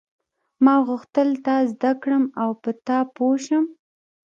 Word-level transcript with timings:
ما 0.63 0.75
غوښتل 0.87 1.29
تا 1.45 1.55
زده 1.71 1.91
کړم 2.01 2.23
او 2.41 2.49
په 2.61 2.71
تا 2.87 2.99
پوه 3.15 3.35
شم. 3.45 3.65